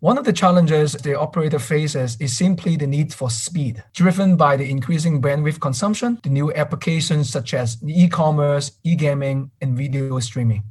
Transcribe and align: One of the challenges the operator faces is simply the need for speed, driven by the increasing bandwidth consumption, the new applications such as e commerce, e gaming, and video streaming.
One 0.00 0.16
of 0.16 0.24
the 0.24 0.32
challenges 0.32 0.92
the 0.92 1.18
operator 1.18 1.58
faces 1.58 2.16
is 2.20 2.36
simply 2.36 2.76
the 2.76 2.86
need 2.86 3.12
for 3.12 3.30
speed, 3.30 3.82
driven 3.94 4.36
by 4.36 4.56
the 4.56 4.70
increasing 4.70 5.20
bandwidth 5.20 5.58
consumption, 5.60 6.20
the 6.22 6.30
new 6.30 6.52
applications 6.54 7.30
such 7.30 7.52
as 7.52 7.78
e 7.84 8.06
commerce, 8.06 8.78
e 8.84 8.94
gaming, 8.94 9.50
and 9.60 9.76
video 9.76 10.20
streaming. 10.20 10.62